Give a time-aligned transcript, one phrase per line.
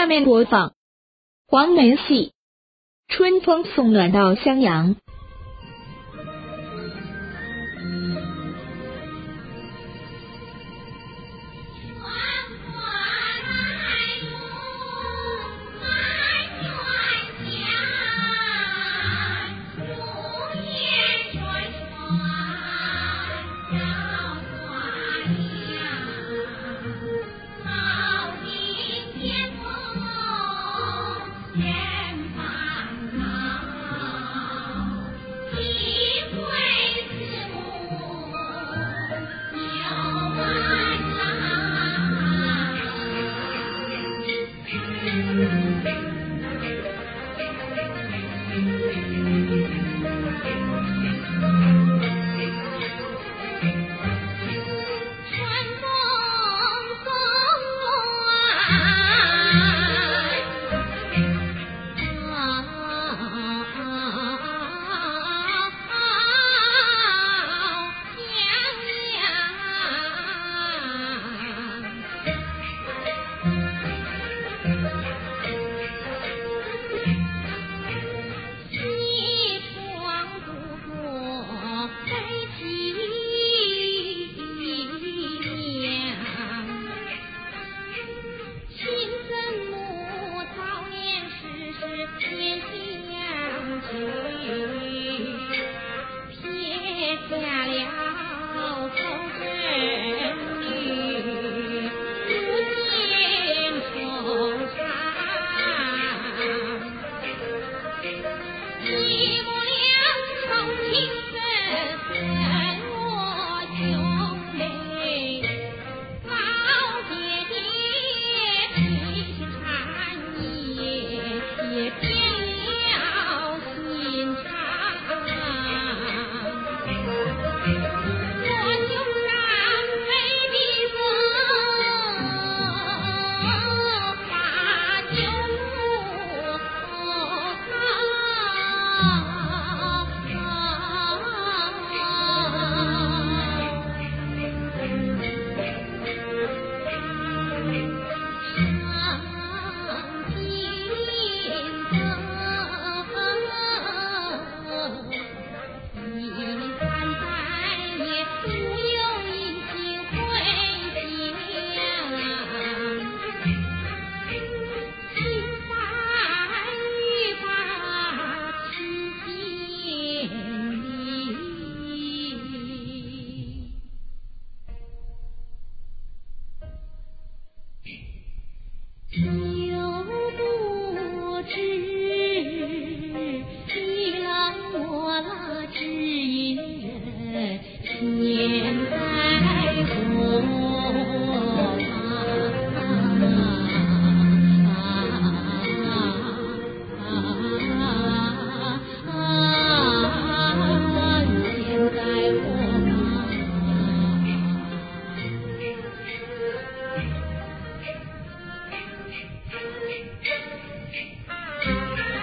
[0.00, 0.72] 下面播放
[1.46, 2.00] 黄梅戏
[3.08, 4.94] 《春风送暖到襄阳》。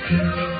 [0.09, 0.56] Thank you.